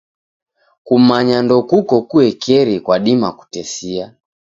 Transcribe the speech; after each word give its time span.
Kumanya 0.87 1.37
ndokuko 1.45 1.95
kuekeri 2.09 2.75
kwadima 2.85 3.29
kutesia. 3.37 4.05